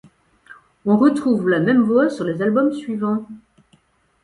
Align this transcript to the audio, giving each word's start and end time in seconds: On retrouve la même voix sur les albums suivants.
On 0.87 0.97
retrouve 0.97 1.47
la 1.47 1.59
même 1.59 1.83
voix 1.83 2.09
sur 2.09 2.23
les 2.25 2.41
albums 2.41 2.73
suivants. 2.73 3.27